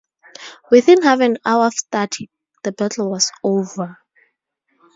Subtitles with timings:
[0.71, 2.27] Within half an hour of starting,
[2.63, 3.99] the battle was over.